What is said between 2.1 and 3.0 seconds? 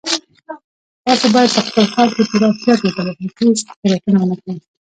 کې پوره احتیاط